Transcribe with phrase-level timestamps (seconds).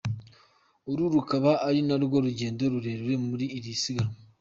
[0.91, 4.15] Uru rukaba ari narwo rugendo rurerure muri iri siganwa.